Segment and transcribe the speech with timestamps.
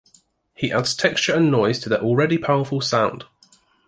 [0.55, 3.25] He adds texture and noise to their already powerful sound.